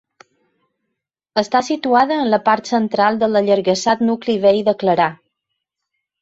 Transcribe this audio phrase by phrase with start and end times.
[1.41, 5.07] Està situada en la part central de l'allargassat nucli vell de Clarà.